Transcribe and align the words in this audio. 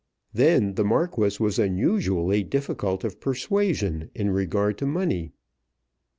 Then 0.33 0.73
the 0.73 0.83
Marquis 0.83 1.37
was 1.39 1.59
unusually 1.59 2.41
difficult 2.41 3.03
of 3.03 3.19
persuasion 3.19 4.09
in 4.15 4.31
regard 4.31 4.79
to 4.79 4.87
money. 4.87 5.31